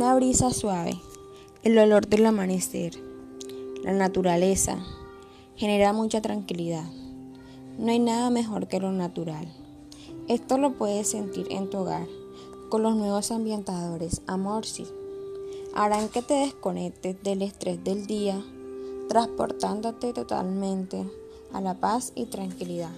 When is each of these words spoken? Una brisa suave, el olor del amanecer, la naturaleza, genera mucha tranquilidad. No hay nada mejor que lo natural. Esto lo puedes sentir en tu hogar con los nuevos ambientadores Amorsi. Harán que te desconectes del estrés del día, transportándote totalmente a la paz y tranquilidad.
Una 0.00 0.14
brisa 0.14 0.50
suave, 0.50 0.98
el 1.62 1.76
olor 1.76 2.08
del 2.08 2.24
amanecer, 2.24 2.94
la 3.84 3.92
naturaleza, 3.92 4.78
genera 5.56 5.92
mucha 5.92 6.22
tranquilidad. 6.22 6.86
No 7.78 7.90
hay 7.90 7.98
nada 7.98 8.30
mejor 8.30 8.66
que 8.66 8.80
lo 8.80 8.92
natural. 8.92 9.46
Esto 10.26 10.56
lo 10.56 10.72
puedes 10.72 11.10
sentir 11.10 11.48
en 11.50 11.68
tu 11.68 11.80
hogar 11.80 12.06
con 12.70 12.82
los 12.82 12.96
nuevos 12.96 13.30
ambientadores 13.30 14.22
Amorsi. 14.26 14.86
Harán 15.74 16.08
que 16.08 16.22
te 16.22 16.32
desconectes 16.32 17.22
del 17.22 17.42
estrés 17.42 17.84
del 17.84 18.06
día, 18.06 18.42
transportándote 19.10 20.14
totalmente 20.14 21.04
a 21.52 21.60
la 21.60 21.78
paz 21.78 22.12
y 22.14 22.24
tranquilidad. 22.24 22.96